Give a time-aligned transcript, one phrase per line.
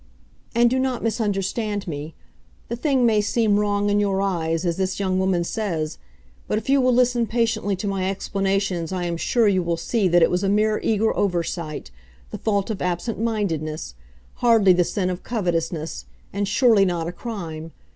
[0.55, 2.15] "And do not misunderstand me.
[2.69, 5.99] The thing may seem wrong in your eyes, as this young woman says,
[6.47, 10.07] but if you will listen patiently to my explanations I am sure you will see
[10.07, 11.91] that it was a mere eager over sight
[12.31, 13.93] the fault of absent mindedness,
[14.37, 17.71] hardly the sin of covetousness, and surely not a crime.